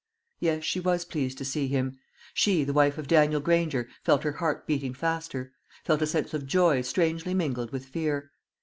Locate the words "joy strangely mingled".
6.47-7.71